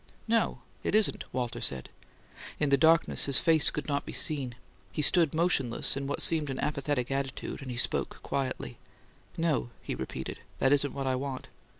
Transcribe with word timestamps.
"No, 0.27 0.63
it 0.81 0.95
isn't," 0.95 1.25
Walter 1.31 1.61
said. 1.61 1.89
In 2.59 2.69
the 2.69 2.75
darkness 2.75 3.25
his 3.25 3.39
face 3.39 3.69
could 3.69 3.87
not 3.87 4.03
be 4.03 4.13
seen; 4.13 4.55
he 4.91 5.03
stood 5.03 5.31
motionless, 5.31 5.95
in 5.95 6.07
what 6.07 6.23
seemed 6.23 6.49
an 6.49 6.57
apathetic 6.57 7.11
attitude; 7.11 7.61
and 7.61 7.69
he 7.69 7.77
spoke 7.77 8.17
quietly, 8.23 8.79
"No," 9.37 9.69
he 9.83 9.93
repeated. 9.93 10.39
"That 10.57 10.73
isn't 10.73 10.93
what 10.93 11.05
I 11.05 11.13
want." 11.13 11.49